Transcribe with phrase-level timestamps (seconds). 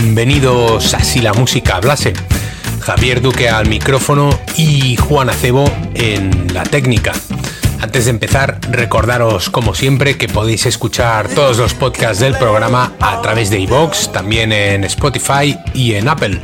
[0.00, 2.12] Bienvenidos a Si la música hablase.
[2.78, 7.12] Javier Duque al micrófono y Juan Acebo en la técnica.
[7.80, 13.20] Antes de empezar, recordaros como siempre que podéis escuchar todos los podcasts del programa a
[13.22, 16.40] través de iVoox, también en Spotify y en Apple.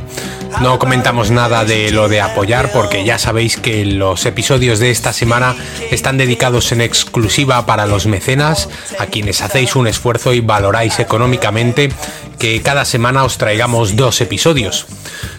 [0.61, 5.11] No comentamos nada de lo de apoyar porque ya sabéis que los episodios de esta
[5.11, 5.55] semana
[5.91, 11.91] están dedicados en exclusiva para los mecenas, a quienes hacéis un esfuerzo y valoráis económicamente
[12.39, 14.87] que cada semana os traigamos dos episodios.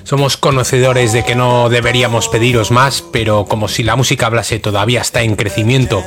[0.06, 5.00] Somos conocedores de que no deberíamos pediros más, pero como si la música hablase todavía
[5.00, 6.04] está en crecimiento,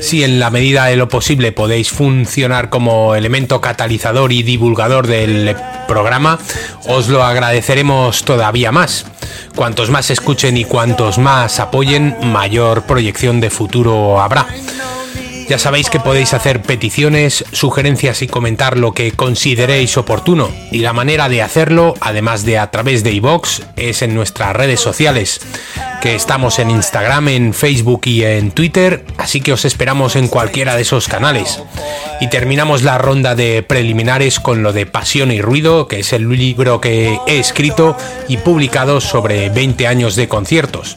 [0.00, 5.54] si en la medida de lo posible podéis funcionar como elemento catalizador y divulgador del
[5.86, 6.38] programa,
[6.88, 9.04] os lo agradeceremos todavía más.
[9.54, 14.46] Cuantos más escuchen y cuantos más apoyen, mayor proyección de futuro habrá.
[15.48, 20.50] Ya sabéis que podéis hacer peticiones, sugerencias y comentar lo que consideréis oportuno.
[20.70, 24.80] Y la manera de hacerlo, además de a través de iVox, es en nuestras redes
[24.80, 25.40] sociales,
[26.00, 30.74] que estamos en Instagram, en Facebook y en Twitter, así que os esperamos en cualquiera
[30.74, 31.60] de esos canales.
[32.20, 36.28] Y terminamos la ronda de preliminares con lo de Pasión y Ruido, que es el
[36.28, 37.96] libro que he escrito
[38.28, 40.96] y publicado sobre 20 años de conciertos.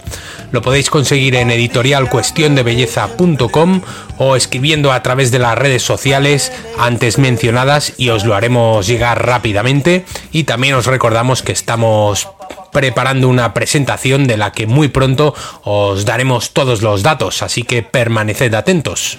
[0.52, 3.82] Lo podéis conseguir en editorialcuestiondebelleza.com
[4.18, 9.26] o escribiendo a través de las redes sociales antes mencionadas y os lo haremos llegar
[9.26, 10.06] rápidamente.
[10.32, 12.28] Y también os recordamos que estamos
[12.72, 15.34] preparando una presentación de la que muy pronto
[15.64, 19.18] os daremos todos los datos, así que permaneced atentos.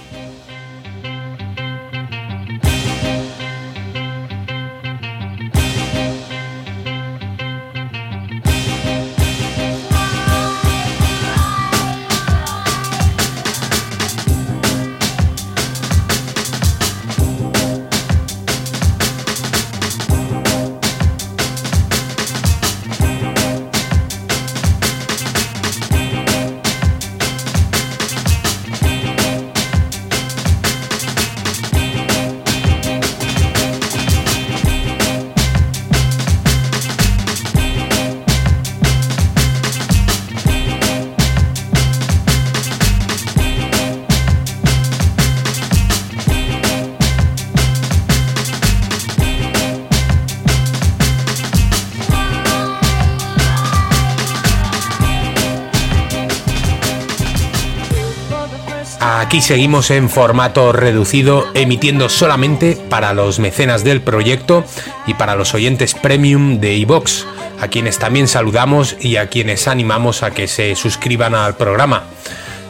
[59.37, 64.65] Aquí seguimos en formato reducido, emitiendo solamente para los mecenas del proyecto
[65.07, 67.27] y para los oyentes premium de iVox,
[67.61, 72.05] a quienes también saludamos y a quienes animamos a que se suscriban al programa.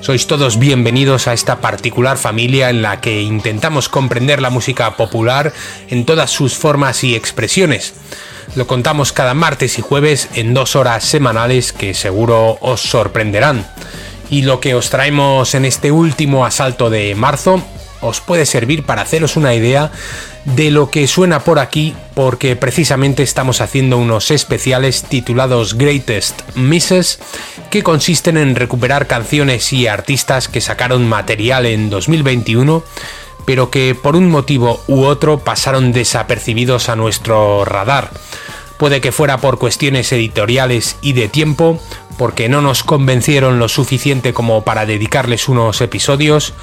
[0.00, 5.52] Sois todos bienvenidos a esta particular familia en la que intentamos comprender la música popular
[5.88, 7.94] en todas sus formas y expresiones.
[8.56, 13.64] Lo contamos cada martes y jueves en dos horas semanales que seguro os sorprenderán
[14.30, 17.62] y lo que os traemos en este último asalto de marzo
[18.00, 19.90] os puede servir para haceros una idea
[20.44, 27.18] de lo que suena por aquí porque precisamente estamos haciendo unos especiales titulados Greatest Misses
[27.70, 32.84] que consisten en recuperar canciones y artistas que sacaron material en 2021
[33.46, 38.10] pero que por un motivo u otro pasaron desapercibidos a nuestro radar.
[38.76, 41.80] Puede que fuera por cuestiones editoriales y de tiempo,
[42.18, 46.54] porque no nos convencieron lo suficiente como para dedicarles unos episodios,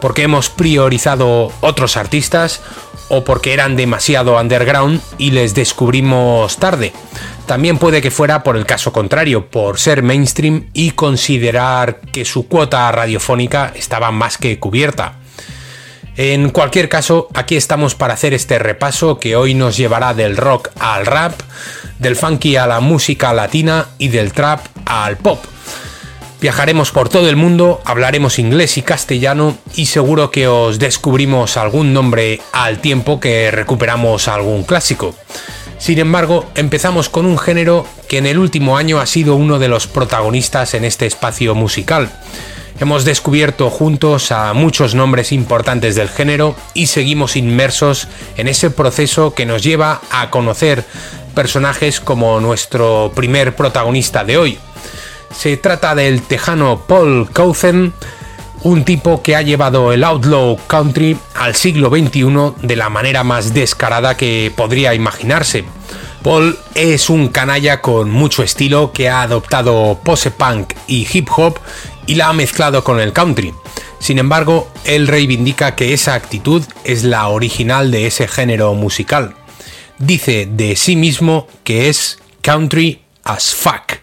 [0.00, 2.62] porque hemos priorizado otros artistas
[3.08, 6.92] o porque eran demasiado underground y les descubrimos tarde.
[7.46, 12.46] También puede que fuera por el caso contrario, por ser mainstream y considerar que su
[12.46, 15.14] cuota radiofónica estaba más que cubierta.
[16.18, 20.70] En cualquier caso, aquí estamos para hacer este repaso que hoy nos llevará del rock
[20.80, 21.40] al rap,
[22.00, 25.38] del funky a la música latina y del trap al pop.
[26.40, 31.92] Viajaremos por todo el mundo, hablaremos inglés y castellano y seguro que os descubrimos algún
[31.92, 35.14] nombre al tiempo que recuperamos algún clásico.
[35.78, 39.68] Sin embargo, empezamos con un género que en el último año ha sido uno de
[39.68, 42.10] los protagonistas en este espacio musical.
[42.80, 49.34] Hemos descubierto juntos a muchos nombres importantes del género y seguimos inmersos en ese proceso
[49.34, 50.84] que nos lleva a conocer
[51.34, 54.58] personajes como nuestro primer protagonista de hoy.
[55.36, 57.92] Se trata del tejano Paul Couthen,
[58.62, 63.54] un tipo que ha llevado el outlaw country al siglo XXI de la manera más
[63.54, 65.64] descarada que podría imaginarse.
[66.22, 71.58] Paul es un canalla con mucho estilo que ha adoptado pose punk y hip hop
[72.08, 73.54] y la ha mezclado con el country.
[74.00, 79.36] Sin embargo, él reivindica que esa actitud es la original de ese género musical.
[79.98, 83.98] Dice de sí mismo que es country as fuck.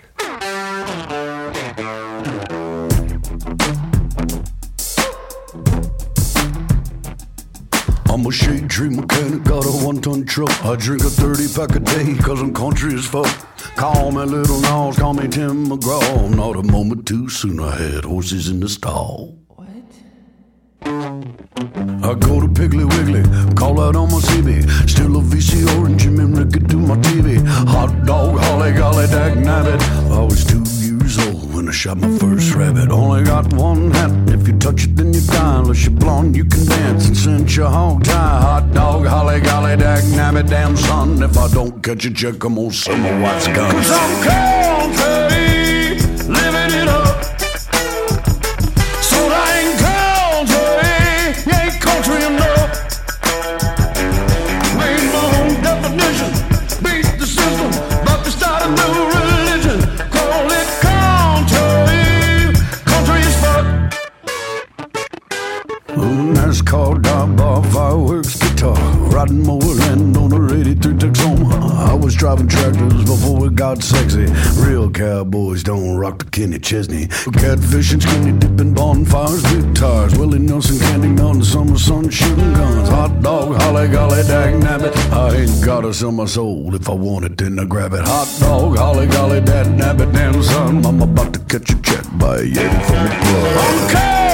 [8.08, 10.52] I'm a got a one ton truck.
[10.64, 13.28] I drink a 30 pack a day, I'm country as fuck.
[13.76, 16.34] Call me Little Nas, call me Tim McGraw.
[16.34, 19.38] Not a moment too soon, I had horses in the stall.
[19.50, 19.68] What?
[20.82, 23.24] I go to Piggly Wiggly,
[23.56, 24.90] call out on my CB.
[24.90, 27.46] Still a VC orange and Ricky to my TV.
[27.68, 29.82] Hot dog, holly golly, dag nabbit.
[30.10, 30.64] I was too
[31.06, 32.90] years old when I shot my first rabbit.
[32.90, 34.12] Only got one hat.
[34.30, 35.60] If you touch it, then you die.
[35.60, 38.42] Unless you're blonde, you can dance and cinch your hog tie.
[38.42, 41.22] Hot dog, holly golly, dag nabbit, damn son.
[41.22, 43.72] If I don't catch a check, I'm gonna sell my wife's gun.
[43.72, 44.65] Cause I'm country,
[73.56, 74.26] got sexy.
[74.60, 77.08] Real cowboys don't rock the Kenny Chesney.
[77.08, 80.18] Catfishing, skinny dipping, bonfires, big tires.
[80.18, 82.90] Willie Nelson, Candy Mountain, summer sun, shooting guns.
[82.90, 84.96] Hot dog, holly golly, dag nabbit.
[85.12, 86.76] I ain't gotta sell my soul.
[86.76, 88.02] If I want it, then I grab it.
[88.02, 90.86] Hot dog, holly golly, dag nabbit, damn son.
[90.86, 93.58] I'm about to catch a check by a Yeti from the club.
[93.58, 94.25] I'm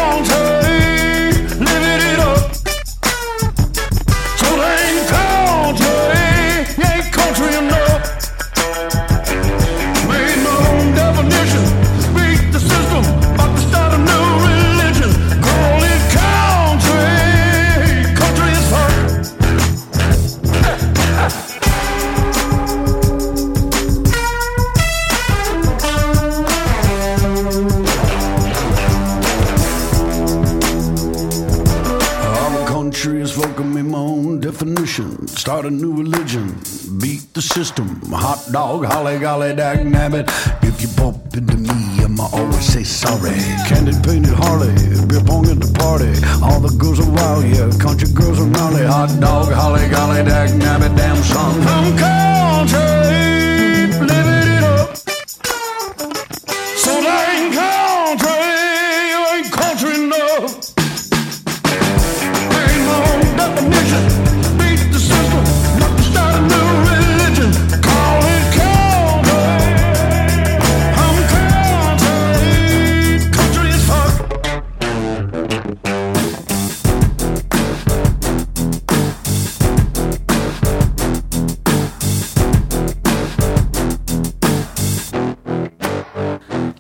[35.62, 36.48] Start a new religion,
[37.00, 38.02] beat the system.
[38.10, 40.26] Hot dog, holly golly, dag nabbit.
[40.64, 43.38] If you bump into me, I'ma always say sorry.
[43.70, 44.74] Candy painted Harley,
[45.06, 46.18] beer pong at the party.
[46.42, 48.88] All the girls are wild, yeah, country girls are gnarly.
[48.88, 51.62] Hot dog, holly golly, dag nabbit, damn son.
[51.62, 52.91] I'm country,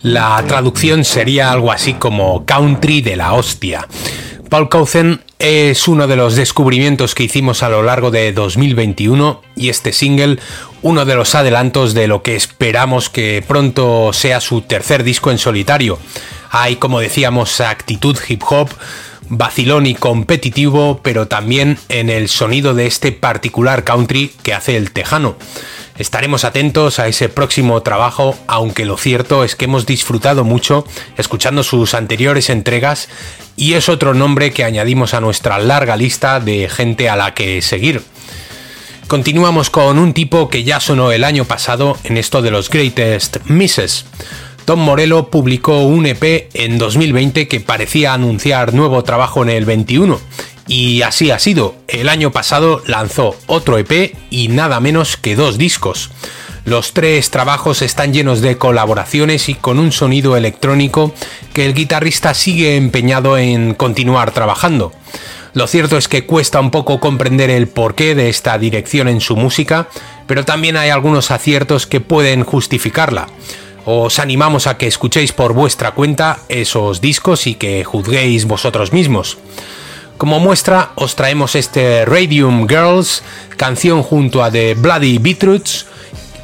[0.03, 3.87] La traducción sería algo así como country de la hostia.
[4.49, 9.69] Paul Couthen es uno de los descubrimientos que hicimos a lo largo de 2021 y
[9.69, 10.39] este single
[10.81, 15.37] uno de los adelantos de lo que esperamos que pronto sea su tercer disco en
[15.37, 15.99] solitario.
[16.49, 18.69] Hay, como decíamos, actitud hip hop,
[19.31, 24.91] vacilón y competitivo, pero también en el sonido de este particular country que hace el
[24.91, 25.37] tejano.
[25.97, 30.85] Estaremos atentos a ese próximo trabajo, aunque lo cierto es que hemos disfrutado mucho
[31.17, 33.07] escuchando sus anteriores entregas
[33.55, 37.61] y es otro nombre que añadimos a nuestra larga lista de gente a la que
[37.61, 38.03] seguir.
[39.07, 43.37] Continuamos con un tipo que ya sonó el año pasado en esto de los Greatest
[43.45, 44.05] Misses.
[44.65, 50.19] Tom Morello publicó un EP en 2020 que parecía anunciar nuevo trabajo en el 21
[50.67, 51.75] y así ha sido.
[51.87, 56.11] El año pasado lanzó otro EP y nada menos que dos discos.
[56.63, 61.11] Los tres trabajos están llenos de colaboraciones y con un sonido electrónico
[61.53, 64.93] que el guitarrista sigue empeñado en continuar trabajando.
[65.53, 69.35] Lo cierto es que cuesta un poco comprender el porqué de esta dirección en su
[69.35, 69.89] música,
[70.27, 73.27] pero también hay algunos aciertos que pueden justificarla.
[73.85, 79.37] Os animamos a que escuchéis por vuestra cuenta esos discos y que juzguéis vosotros mismos.
[80.17, 83.23] Como muestra os traemos este Radium Girls,
[83.57, 85.87] canción junto a The Bloody Beetroots,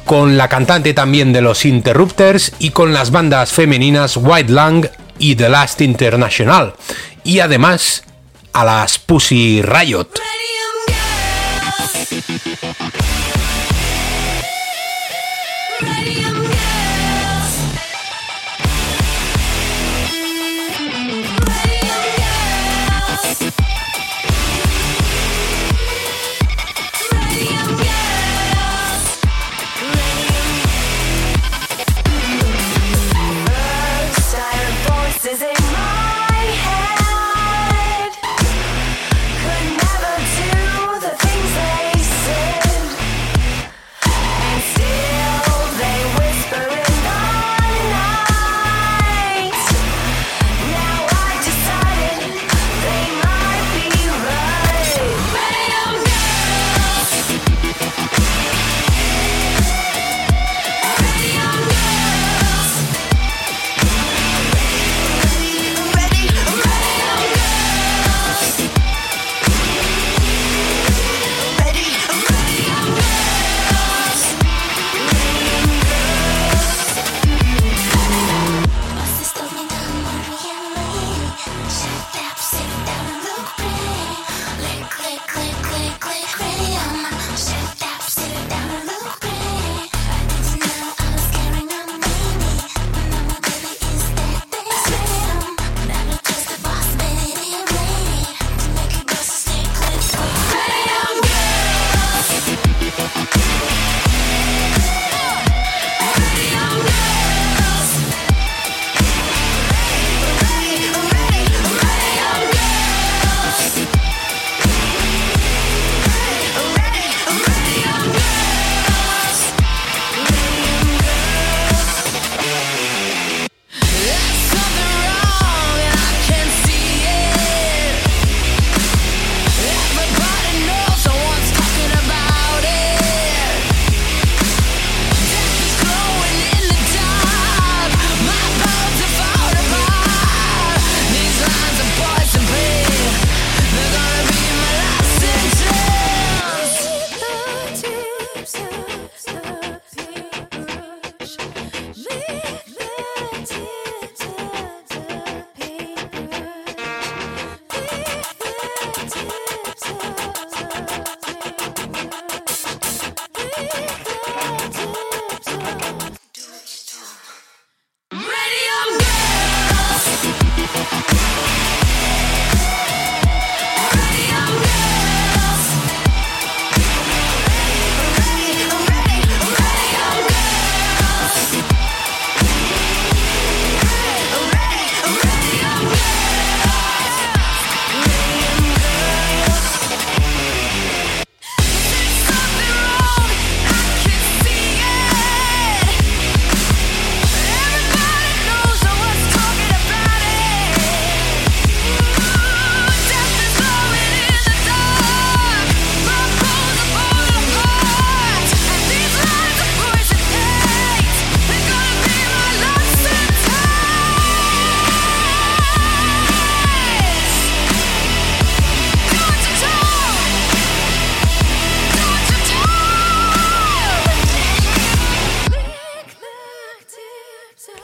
[0.04, 4.88] con la cantante también de los Interrupters y con las bandas femeninas White Lang
[5.20, 6.74] y The Last International,
[7.22, 8.02] y además
[8.52, 10.08] a las Pussy Riot.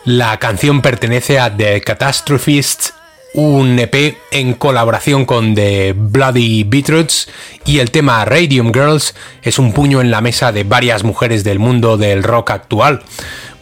[0.04, 2.92] La canción pertenece a The Catastrophists,
[3.32, 7.30] un EP en colaboración con The Bloody Beetroots
[7.64, 11.58] y el tema Radium Girls es un puño en la mesa de varias mujeres del
[11.58, 13.02] mundo del rock actual.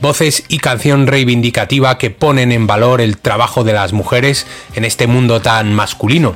[0.00, 4.44] Voces y canción reivindicativa que ponen en valor el trabajo de las mujeres
[4.74, 6.34] en este mundo tan masculino.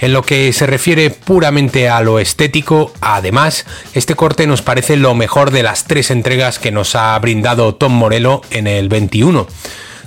[0.00, 5.14] En lo que se refiere puramente a lo estético, además, este corte nos parece lo
[5.14, 9.46] mejor de las tres entregas que nos ha brindado Tom Morello en el 21.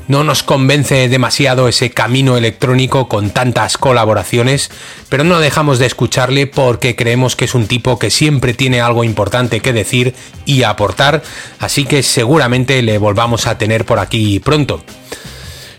[0.08, 4.72] No nos convence demasiado ese camino electrónico con tantas colaboraciones,
[5.10, 9.04] pero no dejamos de escucharle porque creemos que es un tipo que siempre tiene algo
[9.04, 10.14] importante que decir
[10.46, 11.24] y aportar,
[11.60, 14.84] así que seguramente le volvamos a tener por aquí pronto.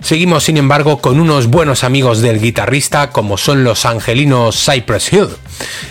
[0.05, 5.29] Seguimos, sin embargo, con unos buenos amigos del guitarrista, como son los angelinos Cypress Hill.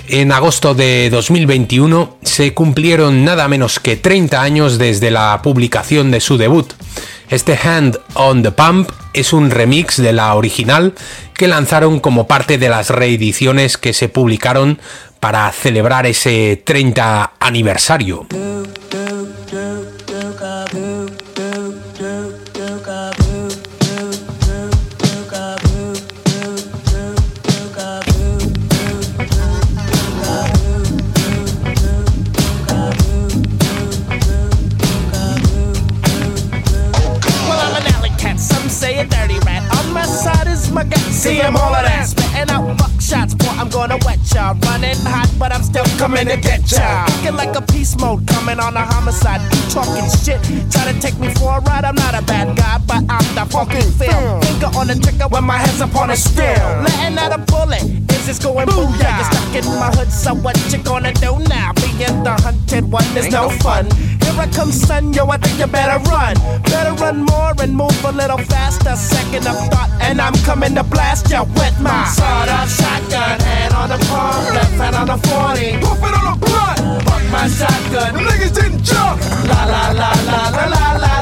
[0.07, 6.19] En agosto de 2021 se cumplieron nada menos que 30 años desde la publicación de
[6.19, 6.73] su debut.
[7.31, 10.93] Este Hand on the Pump es un remix de la original
[11.33, 14.79] que lanzaron como parte de las reediciones que se publicaron
[15.19, 18.27] para celebrar ese 30 aniversario.
[43.87, 44.53] Gonna wet ya.
[44.63, 47.05] Running hot, but I'm still coming to get ya.
[47.17, 49.41] Looking like a peace mode, coming on a homicide.
[49.51, 50.39] You talking shit,
[50.71, 51.83] try to take me for a ride.
[51.83, 54.39] I'm not a bad guy, but I'm the fucking feel.
[54.41, 56.63] Finger on the trigger when my head's upon a steel.
[56.87, 59.17] Letting out a bullet, is this going booyah?
[59.19, 61.73] You're stuck in my hood, so what you gonna do now?
[61.73, 63.87] Being the hunted one is no fun.
[64.23, 66.35] Here I come, son, yo, I think you better run.
[66.63, 68.95] Better run more and move a little faster.
[68.95, 73.39] Second of thought, and I'm coming to blast you with my sawed-off shotgun.
[73.39, 75.77] Hand on the pump, left hand on the 40.
[75.83, 76.79] Pump it on the blunt.
[77.05, 78.11] Fuck my shotgun.
[78.15, 79.19] The niggas didn't jump.
[79.49, 81.12] La la la la la la la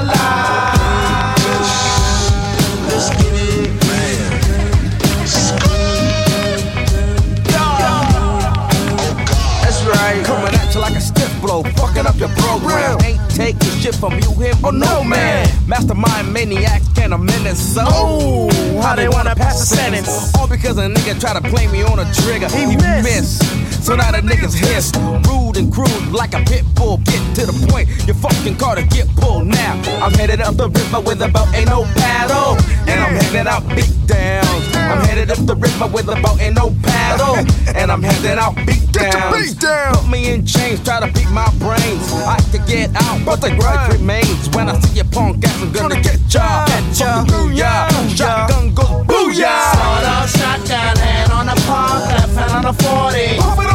[12.03, 12.99] fucking up your program.
[13.01, 15.47] Ain't taking shit from you, him, or no man.
[15.67, 17.83] Mastermind maniacs can't amend it, so.
[17.85, 20.35] Oh, how they wanna pass the sentence.
[20.37, 22.49] All because a nigga try to play me on a trigger.
[22.49, 23.70] He missed.
[23.81, 24.91] So now the niggas hiss.
[25.27, 26.97] Rude and crude like a pit bull.
[27.03, 29.81] Get to the point, your fucking car to get pulled now.
[30.05, 32.57] I'm headed up the river with a boat, ain't no paddle.
[32.87, 34.63] And I'm headed out beat downs.
[34.75, 37.41] I'm headed up the river with a boat, ain't no paddle.
[37.75, 39.55] And I'm headed out beat downs.
[39.57, 42.05] Put me in chains, try to beat my brains.
[42.13, 44.47] I could get out, but the grudge remains.
[44.53, 46.65] When I see your punk ass, I'm gonna get ya.
[46.67, 47.25] Get ya.
[47.25, 47.89] Booyah.
[48.15, 49.73] Shotgun goes booyah.
[49.73, 53.70] Sawed-off shotgun, hand on the pump, left hand on the 40.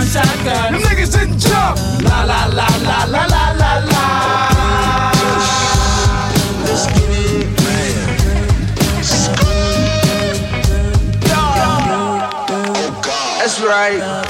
[0.00, 0.60] Pump it on the blood.
[0.60, 0.72] Fuck my shotgun.
[0.72, 1.78] Them niggas didn't jump.
[2.02, 5.12] La la la la la la la la.
[6.64, 7.56] Let's get it,
[13.38, 14.29] That's right.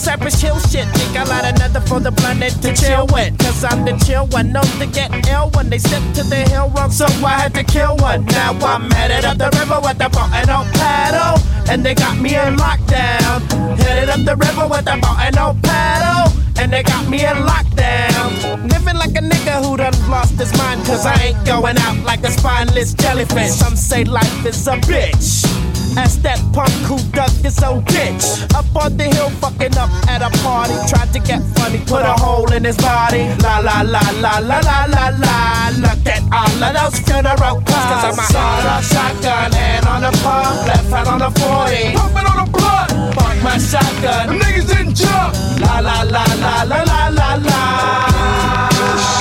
[0.00, 0.88] Cypress Hill shit.
[0.96, 3.36] Think I light another for the planet to chill with.
[3.38, 6.72] Cause I'm the chill one, known to get ill when they step to the hill
[6.74, 6.90] wrong.
[6.90, 8.24] So I had to kill one.
[8.24, 11.36] Now I'm headed up the river with the boat and no paddle.
[11.68, 13.44] And they got me in lockdown.
[13.78, 16.32] Headed up the river with the boat and no paddle.
[16.58, 18.72] And they got me in lockdown.
[18.72, 20.80] Living like a nigga who done lost his mind.
[20.86, 23.50] Cause I ain't going out like a spineless jellyfish.
[23.50, 25.69] Some say life is a bitch.
[25.96, 28.22] Ask that punk who dug his own ditch.
[28.54, 30.74] Up on the hill, fucking up at a party.
[30.88, 33.26] Tried to get funny, put a hole in his body.
[33.42, 35.70] La la la la la la la la.
[35.82, 37.90] Look at all of those funeral cars.
[37.90, 41.96] Cause I'm a sawed-off shotgun, hand on the pump, left hand on the 40.
[41.96, 42.88] Pump it on the blood.
[43.14, 44.26] Fuck my shotgun.
[44.28, 45.34] Them niggas didn't jump.
[45.60, 49.19] La la la la la la la la.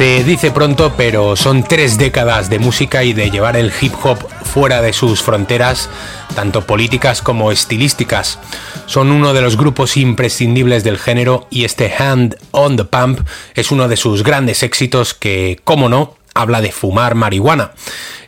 [0.00, 4.16] Se dice pronto, pero son tres décadas de música y de llevar el hip hop
[4.44, 5.90] fuera de sus fronteras,
[6.34, 8.38] tanto políticas como estilísticas.
[8.86, 13.70] Son uno de los grupos imprescindibles del género y este Hand on the Pump es
[13.70, 17.72] uno de sus grandes éxitos que, como no, habla de fumar marihuana.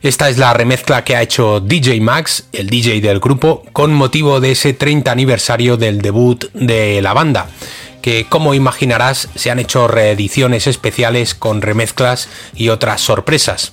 [0.03, 4.41] Esta es la remezcla que ha hecho DJ Max, el DJ del grupo, con motivo
[4.41, 7.47] de ese 30 aniversario del debut de la banda
[8.03, 13.73] que como imaginarás se han hecho reediciones especiales con remezclas y otras sorpresas.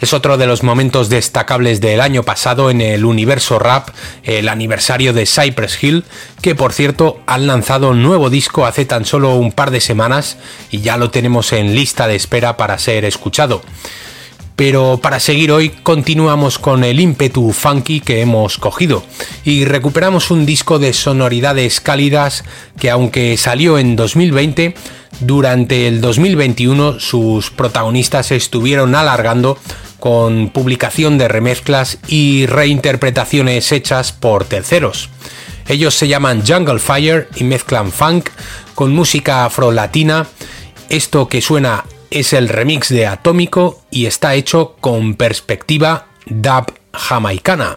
[0.00, 3.90] Es otro de los momentos destacables del año pasado en el universo rap,
[4.22, 6.04] el aniversario de Cypress Hill,
[6.40, 10.38] que por cierto han lanzado un nuevo disco hace tan solo un par de semanas
[10.70, 13.60] y ya lo tenemos en lista de espera para ser escuchado.
[14.60, 19.02] Pero para seguir hoy continuamos con el ímpetu funky que hemos cogido
[19.42, 22.44] y recuperamos un disco de sonoridades cálidas
[22.78, 24.74] que aunque salió en 2020,
[25.20, 29.56] durante el 2021 sus protagonistas estuvieron alargando
[29.98, 35.08] con publicación de remezclas y reinterpretaciones hechas por terceros.
[35.68, 38.28] Ellos se llaman Jungle Fire y mezclan funk
[38.74, 40.26] con música afro-latina.
[40.90, 47.72] Esto que suena es el remix de Atómico y está hecho con perspectiva dub jamaicana.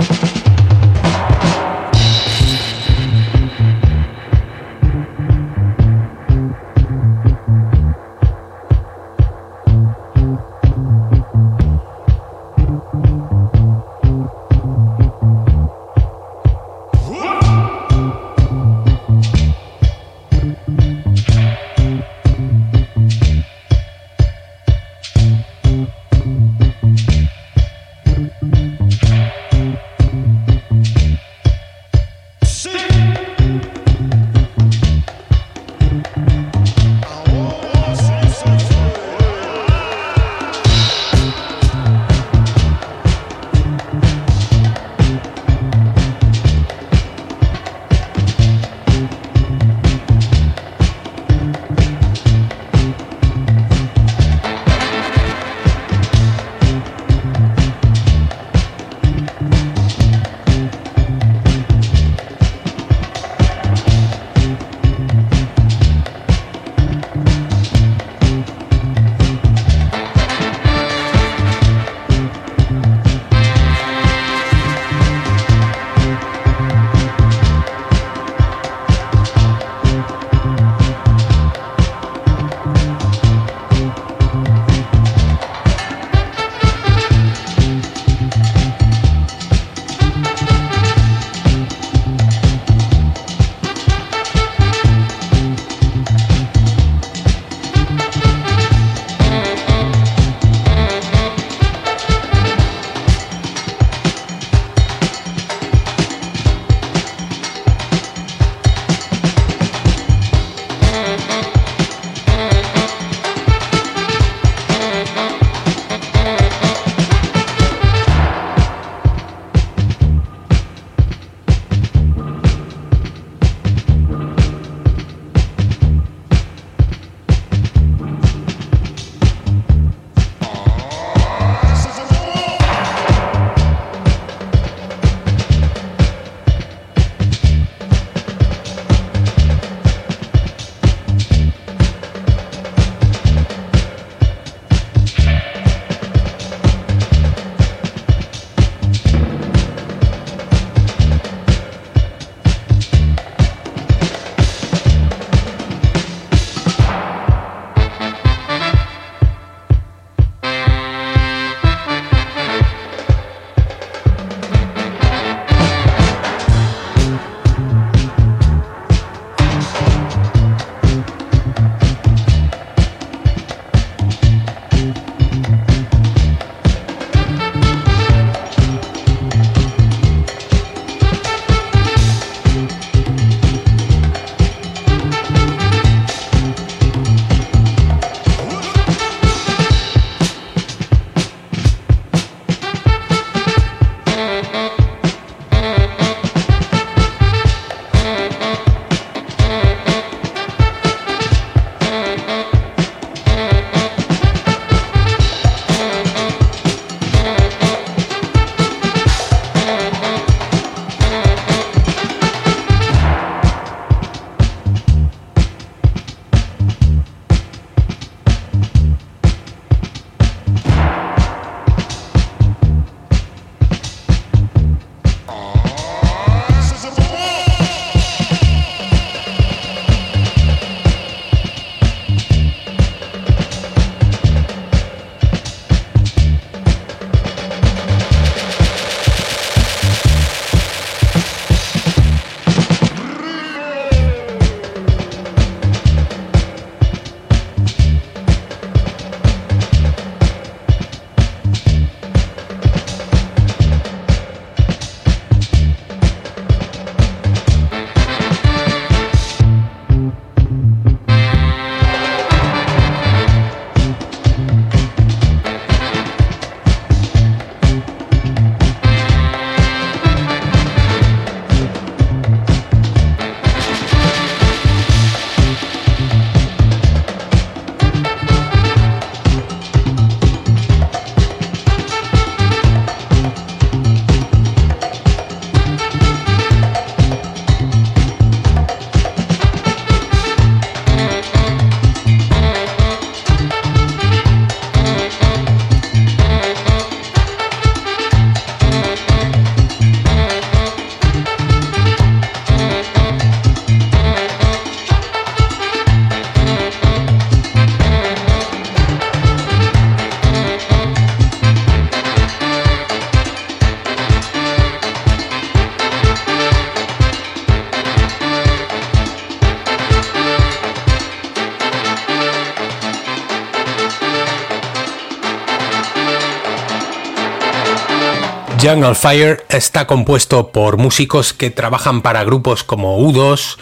[328.63, 333.58] Jungle Fire está compuesto por músicos que trabajan para grupos como U2,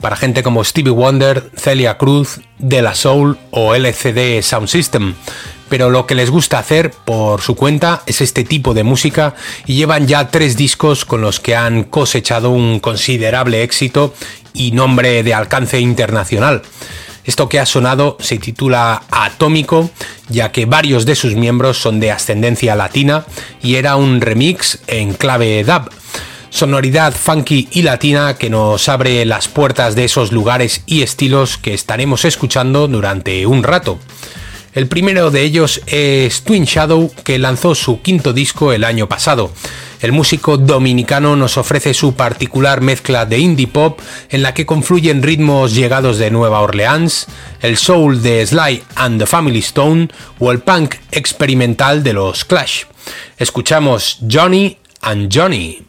[0.00, 5.14] para gente como Stevie Wonder, Celia Cruz, De La Soul o LCD Sound System.
[5.68, 9.34] Pero lo que les gusta hacer por su cuenta es este tipo de música
[9.66, 14.14] y llevan ya tres discos con los que han cosechado un considerable éxito
[14.52, 16.62] y nombre de alcance internacional.
[17.24, 19.90] Esto que ha sonado se titula Atómico,
[20.28, 23.24] ya que varios de sus miembros son de ascendencia latina
[23.62, 25.90] y era un remix en clave dub.
[26.50, 31.74] Sonoridad funky y latina que nos abre las puertas de esos lugares y estilos que
[31.74, 33.98] estaremos escuchando durante un rato.
[34.74, 39.52] El primero de ellos es Twin Shadow, que lanzó su quinto disco el año pasado.
[40.04, 45.22] El músico dominicano nos ofrece su particular mezcla de indie pop en la que confluyen
[45.22, 47.26] ritmos llegados de Nueva Orleans,
[47.62, 50.08] el soul de Sly and the Family Stone
[50.40, 52.82] o el punk experimental de los Clash.
[53.38, 55.82] Escuchamos Johnny and Johnny.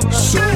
[0.00, 0.47] So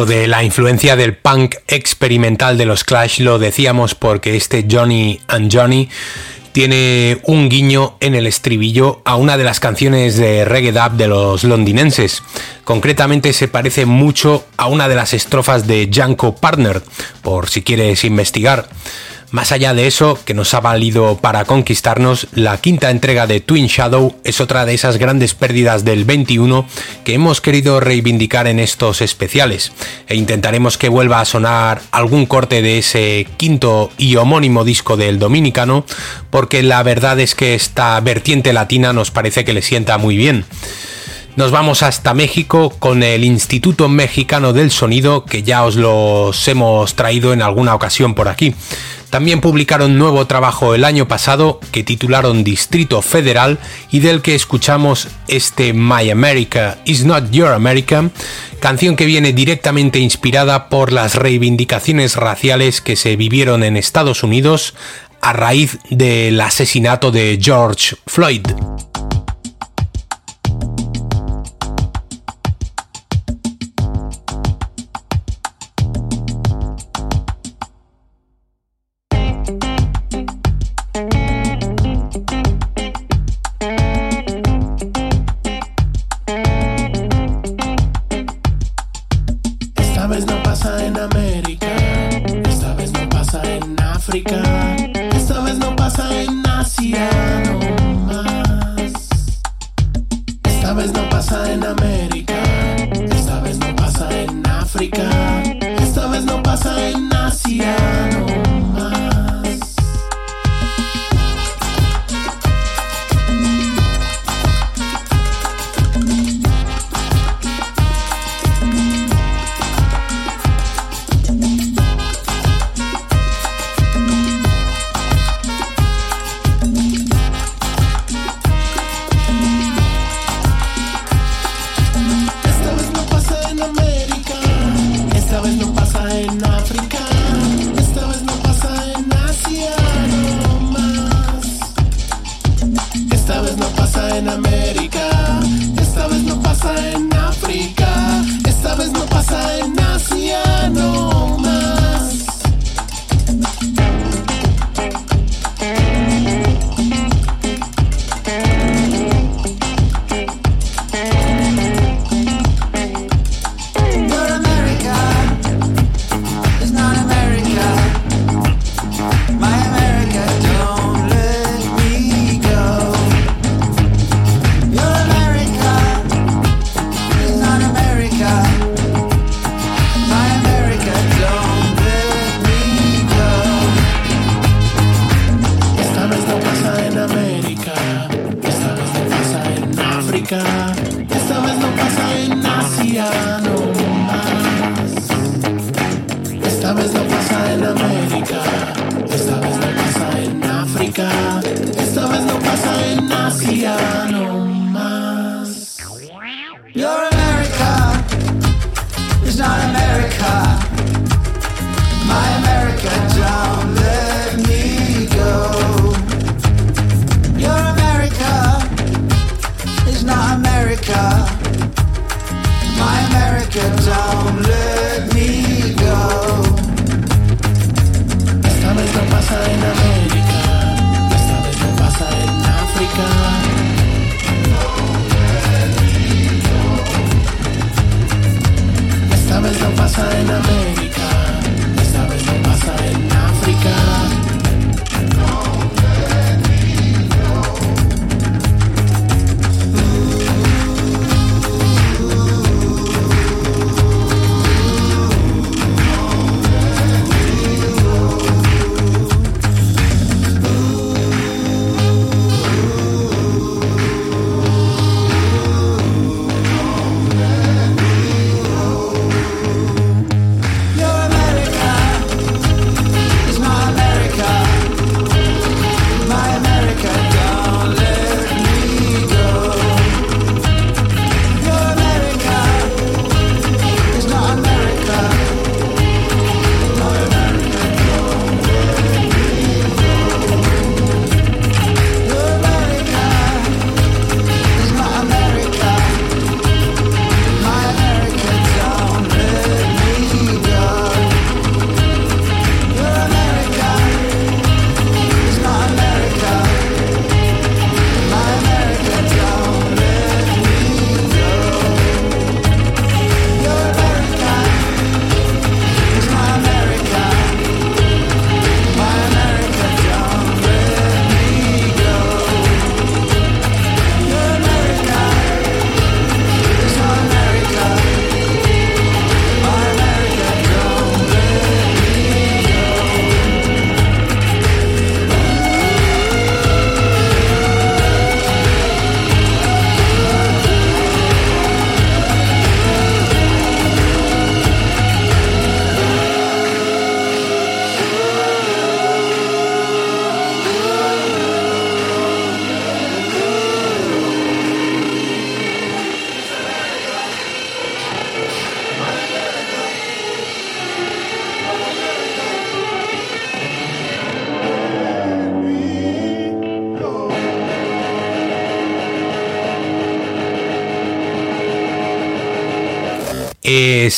[0.00, 5.20] Lo de la influencia del punk experimental de los Clash lo decíamos porque este Johnny
[5.28, 5.90] and Johnny
[6.52, 11.06] tiene un guiño en el estribillo a una de las canciones de reggae dub de
[11.06, 12.22] los londinenses.
[12.64, 16.80] Concretamente se parece mucho a una de las estrofas de Janko Partner,
[17.20, 18.70] por si quieres investigar.
[19.30, 23.68] Más allá de eso, que nos ha valido para conquistarnos, la quinta entrega de Twin
[23.68, 26.66] Shadow es otra de esas grandes pérdidas del 21
[27.04, 29.70] que hemos querido reivindicar en estos especiales,
[30.08, 35.20] e intentaremos que vuelva a sonar algún corte de ese quinto y homónimo disco del
[35.20, 35.84] dominicano,
[36.30, 40.44] porque la verdad es que esta vertiente latina nos parece que le sienta muy bien.
[41.36, 46.96] Nos vamos hasta México con el Instituto Mexicano del Sonido, que ya os los hemos
[46.96, 48.52] traído en alguna ocasión por aquí.
[49.10, 53.58] También publicaron nuevo trabajo el año pasado que titularon Distrito Federal
[53.90, 58.08] y del que escuchamos este My America is Not Your America,
[58.60, 64.74] canción que viene directamente inspirada por las reivindicaciones raciales que se vivieron en Estados Unidos
[65.20, 68.46] a raíz del asesinato de George Floyd.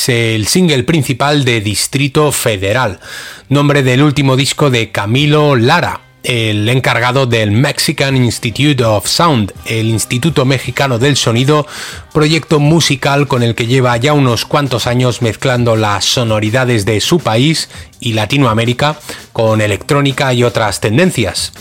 [0.03, 2.99] Es el single principal de Distrito Federal,
[3.47, 9.87] nombre del último disco de Camilo Lara, el encargado del Mexican Institute of Sound, el
[9.87, 11.67] Instituto Mexicano del Sonido,
[12.13, 17.19] proyecto musical con el que lleva ya unos cuantos años mezclando las sonoridades de su
[17.19, 18.99] país y Latinoamérica
[19.33, 21.51] con electrónica y otras tendencias.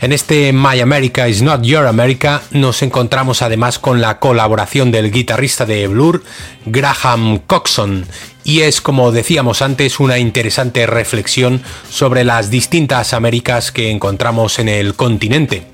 [0.00, 5.10] En este My America is Not Your America nos encontramos además con la colaboración del
[5.10, 6.22] guitarrista de Blur,
[6.64, 8.06] Graham Coxon,
[8.44, 14.68] y es, como decíamos antes, una interesante reflexión sobre las distintas Américas que encontramos en
[14.68, 15.66] el continente.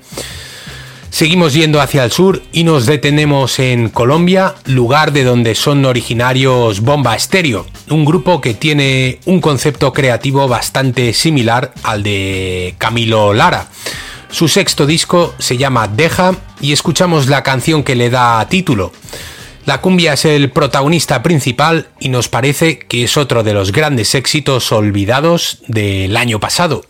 [1.13, 6.79] Seguimos yendo hacia el sur y nos detenemos en Colombia, lugar de donde son originarios
[6.79, 13.67] Bomba Estéreo, un grupo que tiene un concepto creativo bastante similar al de Camilo Lara.
[14.31, 18.91] Su sexto disco se llama Deja y escuchamos la canción que le da título.
[19.67, 24.15] La cumbia es el protagonista principal y nos parece que es otro de los grandes
[24.15, 26.81] éxitos olvidados del año pasado.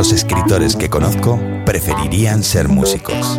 [0.00, 3.38] Los escritores que conozco preferirían ser músicos,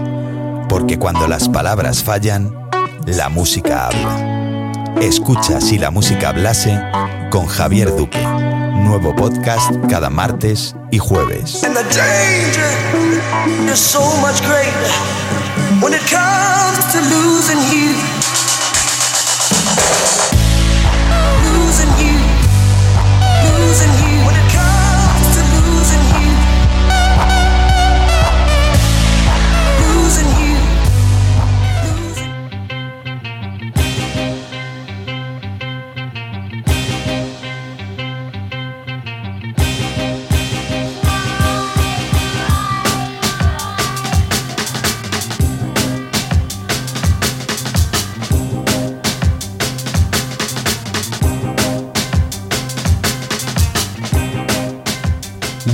[0.70, 2.56] porque cuando las palabras fallan,
[3.08, 4.94] la música habla.
[5.02, 6.80] Escucha si la música hablase
[7.32, 8.22] con Javier Duque.
[8.76, 11.64] Nuevo podcast cada martes y jueves.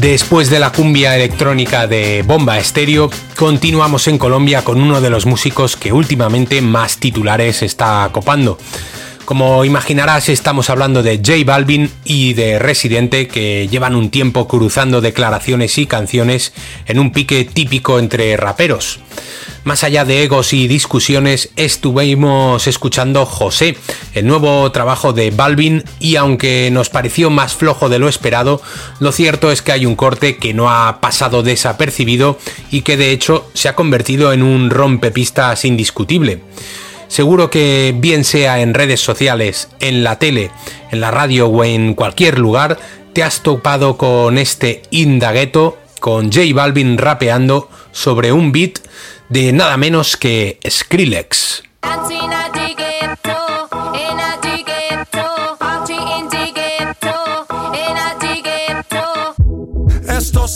[0.08, 5.26] Después de la cumbia electrónica de Bomba Estéreo, continuamos en Colombia con uno de los
[5.26, 8.58] músicos que últimamente más titulares está copando.
[9.28, 15.02] Como imaginarás, estamos hablando de J Balvin y de Residente, que llevan un tiempo cruzando
[15.02, 16.54] declaraciones y canciones
[16.86, 19.02] en un pique típico entre raperos.
[19.66, 23.76] Más allá de egos y discusiones, estuvimos escuchando José,
[24.14, 28.62] el nuevo trabajo de Balvin, y aunque nos pareció más flojo de lo esperado,
[29.02, 32.40] lo cierto es que hay un corte que no ha pasado desapercibido
[32.72, 36.44] y que de hecho se ha convertido en un rompepistas indiscutible.
[37.08, 40.52] Seguro que bien sea en redes sociales, en la tele,
[40.92, 42.78] en la radio o en cualquier lugar,
[43.14, 48.80] te has topado con este Indagueto, con J Balvin rapeando sobre un beat
[49.30, 51.64] de nada menos que Skrillex.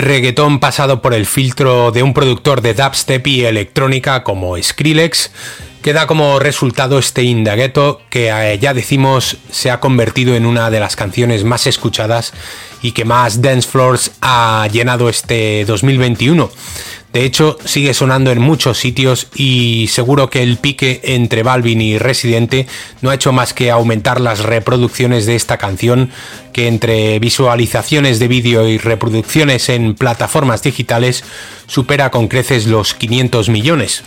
[0.00, 5.30] Reggaetón pasado por el filtro de un productor de dubstep y electrónica como Skrillex,
[5.82, 10.70] que da como resultado este Indagueto que eh, ya decimos se ha convertido en una
[10.70, 12.32] de las canciones más escuchadas
[12.82, 16.50] y que más dance floors ha llenado este 2021.
[17.12, 21.98] De hecho, sigue sonando en muchos sitios y seguro que el pique entre Balvin y
[21.98, 22.68] Residente
[23.00, 26.10] no ha hecho más que aumentar las reproducciones de esta canción,
[26.52, 31.24] que entre visualizaciones de vídeo y reproducciones en plataformas digitales
[31.66, 34.04] supera con creces los 500 millones.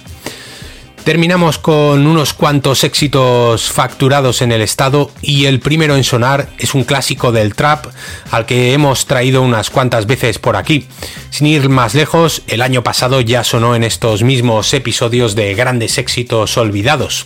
[1.03, 6.73] Terminamos con unos cuantos éxitos facturados en el estado y el primero en sonar es
[6.73, 7.87] un clásico del trap
[8.31, 10.87] al que hemos traído unas cuantas veces por aquí.
[11.29, 15.97] Sin ir más lejos, el año pasado ya sonó en estos mismos episodios de grandes
[15.97, 17.25] éxitos olvidados.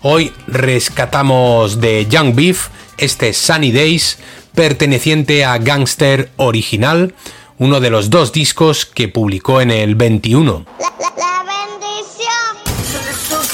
[0.00, 4.18] Hoy rescatamos de Young Beef este Sunny Days
[4.54, 7.14] perteneciente a Gangster Original,
[7.58, 10.64] uno de los dos discos que publicó en el 21.
[10.78, 12.41] La bendición.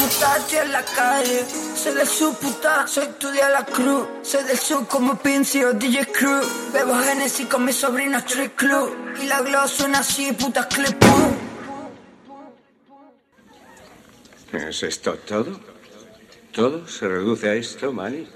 [0.08, 1.44] Soy de su puta, estoy en la calle.
[1.74, 4.06] Soy de su puta, soy tu día la cruz.
[4.22, 6.40] Soy del sur como Pincio, DJ Crew.
[6.72, 8.96] Bebo Genesis con mi sobrino Street Club.
[9.22, 10.96] Y la glow suena así, puta clip.
[14.52, 15.60] ¿Es esto todo?
[16.52, 18.26] ¿Todo se reduce a esto, Manny?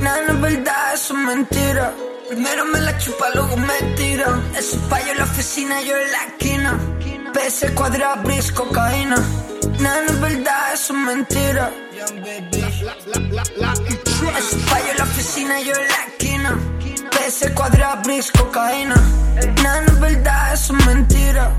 [0.00, 1.92] Nada no es verdad, eso es mentira.
[2.28, 4.40] Primero me la chupa, luego me tira.
[4.56, 6.78] Ese payo en la oficina, yo en la esquina.
[7.32, 9.16] PS cuadrado, bris, cocaína.
[9.80, 11.70] Nada no es verdad, eso es mentira.
[14.38, 16.58] Ese payo en la oficina, yo en la esquina.
[17.10, 18.96] PS cuadrado, bris, cocaína.
[19.62, 21.50] Nada no es verdad, eso es mentira.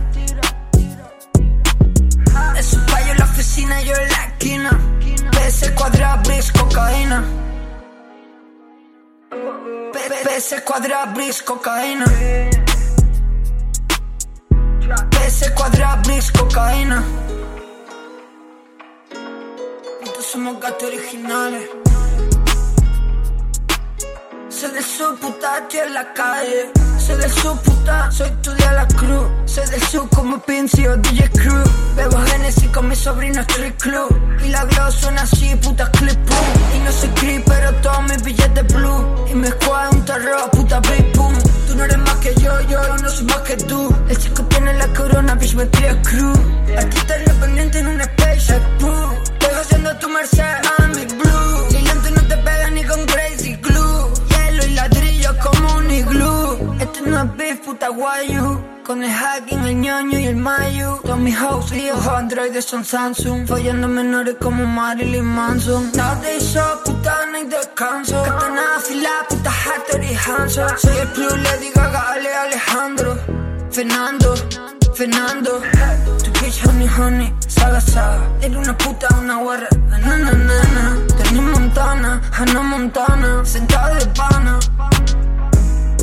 [2.57, 4.79] Ese payo en la oficina, yo en la esquina.
[5.31, 7.23] PS cuadrado, bris, cocaína.
[10.23, 12.05] PS cuadrado, bris, cocaína.
[15.11, 17.03] PS cuadrado, bris, cocaína.
[20.21, 21.69] Somos gatos originales.
[24.49, 26.71] Soy de su puta, estoy en la calle.
[26.97, 29.27] Soy de su puta, soy tu día la cruz.
[29.45, 31.63] Soy del sur como Pincio, DJ Crew.
[31.95, 34.09] Bebo Genesis con mi sobrino Street Club.
[34.43, 36.75] Y la glow suena así, puta clip boom.
[36.75, 39.25] Y no soy creep, pero todos mis billetes blue.
[39.31, 41.33] Y me escuadra un terror, puta big boom.
[41.67, 43.95] Tú no eres más que yo, yo no soy más que tú.
[44.09, 46.33] El chico tiene la corona, bitch, me cría crew.
[46.77, 49.38] Artista independiente en un spaceship, boo.
[49.59, 50.61] Haciendo tu merced,
[50.95, 51.67] big blue.
[51.71, 54.13] Y lento no te pega ni con crazy glue.
[54.29, 56.75] Hielo y ladrillo como un iglú.
[56.79, 58.63] Este no es beef, puta guayu.
[58.85, 60.99] Con el hacking, el ñoño y el mayu.
[61.03, 63.47] Todos mis hoes líos, androides son Samsung.
[63.47, 65.91] Follando menores como Marilyn Manson.
[65.93, 68.23] Nowadays show, puta, no hay descanso.
[68.23, 70.69] Katana afilada, puta, Hattori Hanson.
[70.77, 73.17] Soy el club, Lady Gaga, Ale Alejandro.
[73.71, 74.33] Fernando,
[74.99, 75.61] Fernando.
[76.21, 78.21] Tu bitch, honey, honey, saga, saga.
[78.41, 79.69] Era una puta, una guarra.
[79.87, 81.41] Na, na, na, na.
[81.41, 83.45] Montana, Hannah Montana.
[83.45, 84.59] Sentada de pana.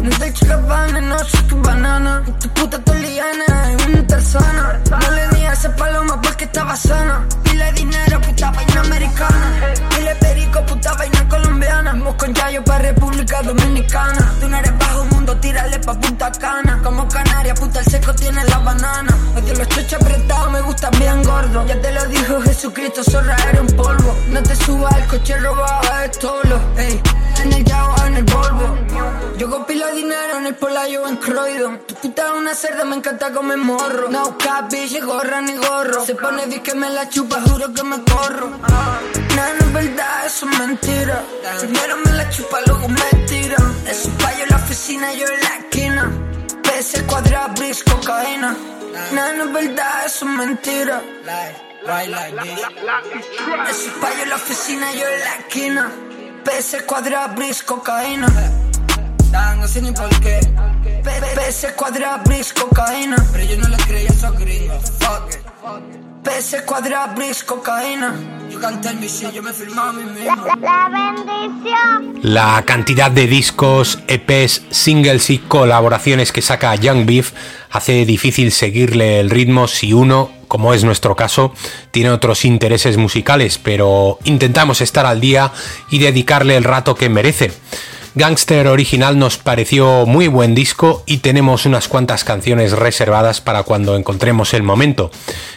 [0.02, 2.22] No te Gabbana, no soy tu banana.
[2.40, 7.26] Tu puta toliana es una tarzana No le di a esa paloma porque estaba sana.
[7.42, 9.52] Pile dinero, puta vaina americana.
[9.90, 11.92] Pile perico, puta vaina colombiana.
[11.92, 14.34] Vamos con Yayo pa' República Dominicana.
[14.40, 16.80] Tú no eres bajo mundo, tírale pa' Punta Cana.
[16.82, 19.16] Como Canaria, puta el seco tiene la banana.
[19.36, 21.66] Odio los chochos apretados, me gustan bien gordos.
[21.66, 24.16] Ya te lo dijo Jesucristo, zorra era un polvo.
[24.28, 27.00] No te subas al coche robado, es tolo Ey,
[27.42, 28.76] en el Yago, en el Volvo.
[29.38, 31.80] Yo con dinero en el Polayo en Croydon.
[31.86, 34.08] Tu puta es una cerda, me encanta comer morro.
[34.08, 36.04] No cap, bitch, gorra ni gorro.
[36.04, 38.50] Se pone di que me la chupa, juro que me corro.
[39.36, 41.22] Nada, no es verdad, eso es mentira.
[41.60, 43.56] Primero me la chupa, luego me tira.
[43.88, 46.12] Es un payo en la oficina, yo en la esquina.
[46.62, 48.56] PS cuadrado, bris, cocaína.
[49.12, 51.02] Nada, no es verdad, eso es mentira.
[53.68, 55.92] Es un payo en la oficina, yo en la esquina.
[56.44, 58.26] PS cuadrado, bris, cocaína
[59.32, 60.40] no sé ni por qué.
[61.02, 63.16] PS cuadrado, bris, cocaína.
[63.32, 64.92] Pero yo no le creía a esos gringos.
[64.98, 66.06] Fuck it.
[66.22, 68.14] PS cuadrado, bris, cocaína.
[68.50, 70.46] You can tell me shit, yo me filmaba a mí mismo.
[70.60, 72.20] La bendición.
[72.22, 77.32] La cantidad de discos, EPs, singles y colaboraciones que saca Young Beef
[77.70, 81.52] hace difícil seguirle el ritmo si uno, como es nuestro caso,
[81.90, 85.52] tiene otros intereses musicales, pero intentamos estar al día
[85.90, 87.52] y dedicarle el rato que merece.
[88.16, 93.94] Gangster original nos pareció muy buen disco y tenemos unas cuantas canciones reservadas para cuando
[93.94, 95.10] encontremos el momento.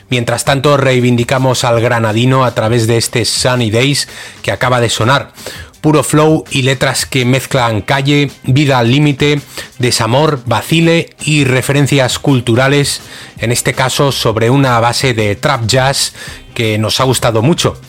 [0.10, 4.10] Mientras tanto, reivindicamos al granadino a través de este Sunny Days
[4.42, 5.32] que acaba de sonar.
[5.80, 9.40] Puro flow y letras que mezclan calle, vida al límite,
[9.78, 13.00] desamor, vacile y referencias culturales,
[13.38, 16.12] en este caso sobre una base de trap jazz
[16.54, 17.80] que nos ha gustado mucho.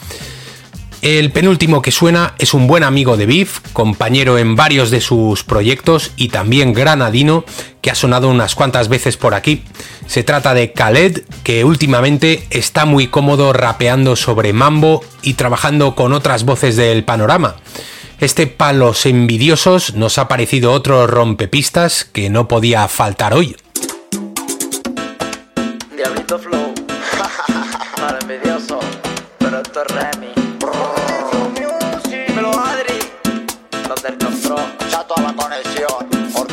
[1.03, 5.45] El penúltimo que suena es un buen amigo de Biff, compañero en varios de sus
[5.45, 7.47] proyectos y también granadino,
[7.81, 9.65] que ha sonado unas cuantas veces por aquí.
[10.07, 16.13] Se trata de Khaled, que últimamente está muy cómodo rapeando sobre mambo y trabajando con
[16.13, 17.57] otras voces del panorama.
[18.21, 23.57] Este palos envidiosos nos ha parecido otro rompepistas que no podía faltar hoy.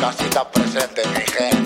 [0.07, 1.56] Por casita presente, mi gente.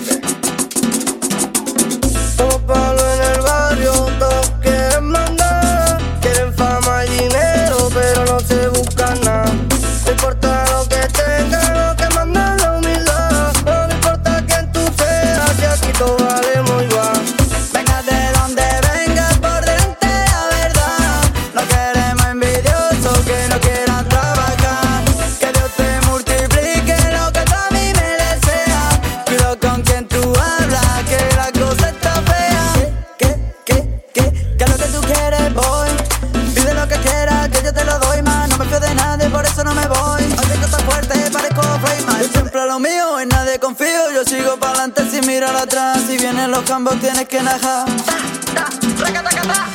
[42.72, 44.10] lo mío, en nadie confío.
[44.14, 45.98] Yo sigo pa'lante sin mirar atrás.
[46.06, 47.86] Si vienen los cambos, tienes que najar.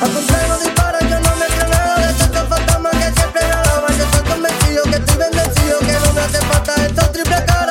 [0.02, 1.94] A tu freno dispara, yo no me acelero.
[2.08, 3.88] Detecto fantasma que siempre la lava.
[3.96, 5.78] Yo estoy convencido que estoy bendecido.
[5.78, 7.67] Que no me hace falta estos triple cara.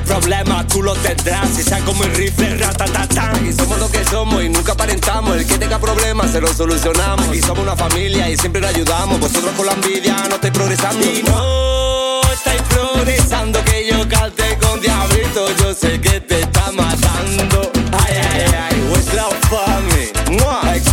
[0.00, 1.50] problemas, tú los tendrás.
[1.50, 3.46] Si saco mi rifle, ratatatán.
[3.46, 5.36] Y somos lo que somos y nunca aparentamos.
[5.36, 7.34] El que tenga problemas se lo solucionamos.
[7.34, 9.20] Y somos una familia y siempre la ayudamos.
[9.20, 11.04] Vosotros con la envidia no estáis progresando.
[11.04, 15.54] Y no estáis progresando que yo calte con diablito.
[15.56, 17.70] Yo sé que te está matando.
[17.92, 20.12] Ay, ay, ay, vuestra fame.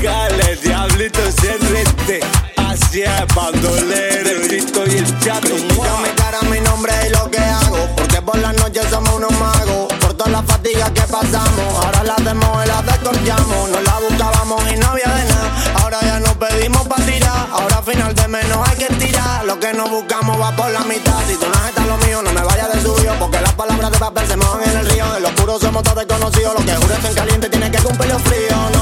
[0.01, 2.19] Acá el diablito se rete.
[2.57, 4.29] Así es, bandolero.
[4.29, 5.47] El y el chato.
[5.47, 7.30] Criticame cara, mi nombre y lo
[8.31, 9.93] por la noche somos unos magos.
[9.99, 13.69] Por todas las fatigas que pasamos, ahora las hacemos y las descorchamos.
[13.69, 15.49] No la buscábamos y no había de nada.
[15.81, 17.47] Ahora ya nos pedimos para tirar.
[17.51, 19.45] Ahora a final de menos hay que tirar.
[19.45, 21.19] Lo que no buscamos va por la mitad.
[21.27, 23.13] Si tú no estás lo mío, no me vayas de suyo.
[23.19, 25.11] Porque las palabras de papel se mojan en el río.
[25.11, 26.53] De los puros somos todos desconocidos.
[26.57, 28.55] Lo que jures en caliente tiene que cumplirlo frío.
[28.73, 28.80] No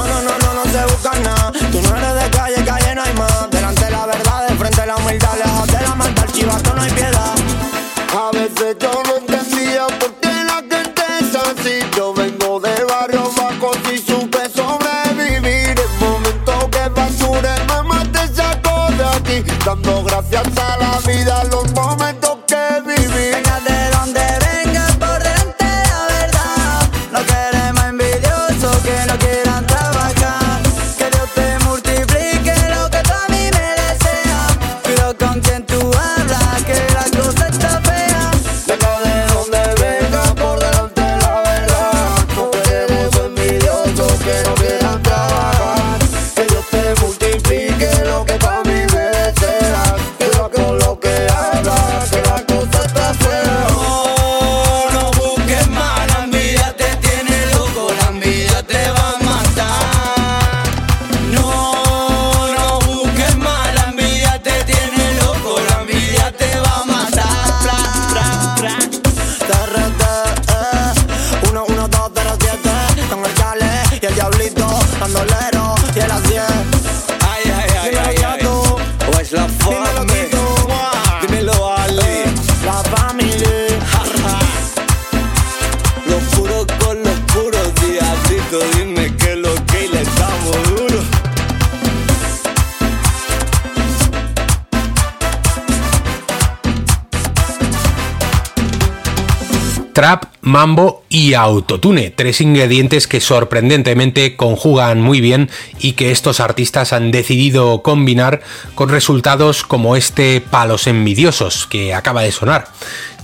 [100.00, 105.50] trap, mambo y autotune, tres ingredientes que sorprendentemente conjugan muy bien
[105.80, 108.42] y que estos artistas han decidido combinar
[108.76, 112.68] con resultados como este Palos Envidiosos que acaba de sonar.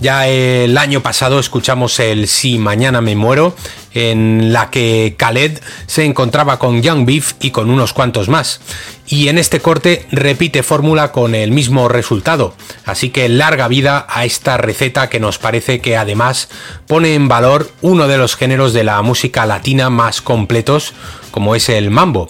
[0.01, 3.55] Ya el año pasado escuchamos el Si mañana me muero,
[3.93, 8.61] en la que Khaled se encontraba con Young Beef y con unos cuantos más.
[9.07, 12.53] Y en este corte repite fórmula con el mismo resultado.
[12.85, 16.49] Así que larga vida a esta receta que nos parece que además
[16.85, 20.93] pone en valor uno de los géneros de la música latina más completos,
[21.31, 22.29] como es el mambo.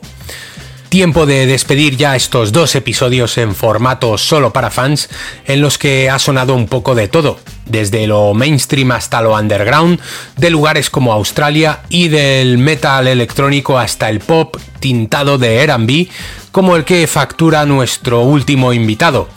[0.90, 5.10] Tiempo de despedir ya estos dos episodios en formato solo para fans,
[5.46, 10.00] en los que ha sonado un poco de todo, desde lo mainstream hasta lo underground,
[10.38, 16.08] de lugares como Australia y del metal electrónico hasta el pop tintado de RB,
[16.54, 19.28] como el que factura nuestro último invitado.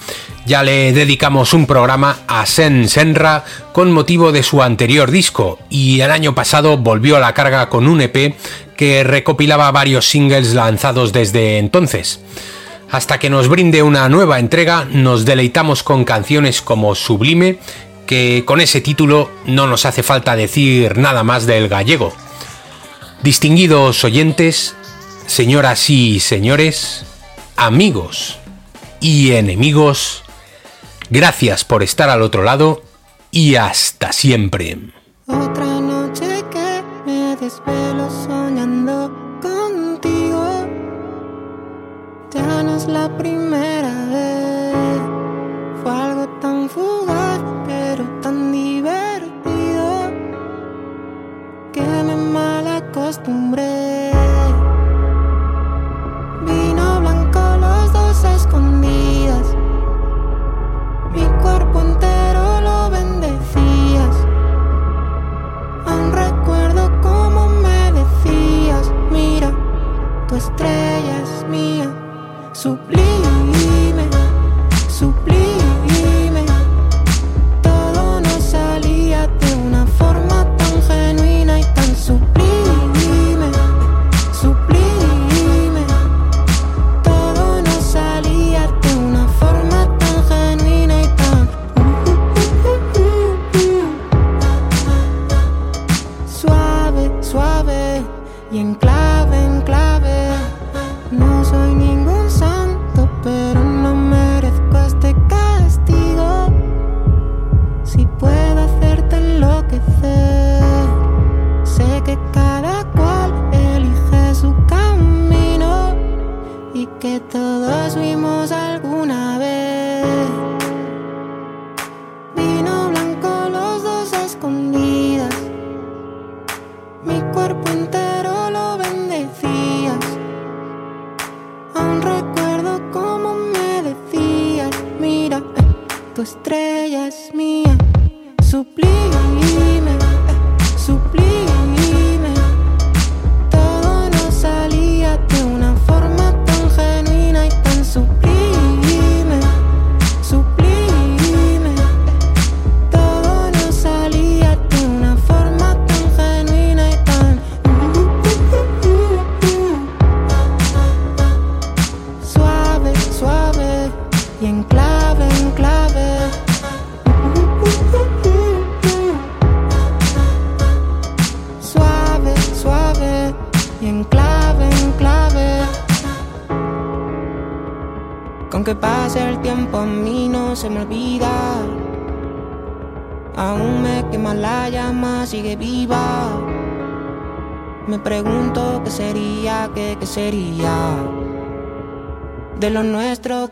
[0.51, 6.01] Ya le dedicamos un programa a Sen Senra con motivo de su anterior disco y
[6.01, 8.35] el año pasado volvió a la carga con un EP
[8.77, 12.19] que recopilaba varios singles lanzados desde entonces.
[12.91, 17.61] Hasta que nos brinde una nueva entrega, nos deleitamos con canciones como Sublime,
[18.05, 22.13] que con ese título no nos hace falta decir nada más del gallego.
[23.23, 24.75] Distinguidos oyentes,
[25.29, 27.05] señoras y señores,
[27.55, 28.39] amigos
[29.01, 30.25] y enemigos,
[31.11, 32.83] gracias por estar al otro lado
[33.31, 34.79] y hasta siempre.
[35.27, 40.67] Otra noche que me desvelo soñando contigo.
[42.33, 45.01] Ya no es la primera vez.
[45.83, 50.11] Fue algo tan fugaz, pero tan divertido.
[51.73, 53.80] Que me mal acostumbré.
[72.61, 73.30] Sublime,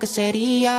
[0.09, 0.78] sería.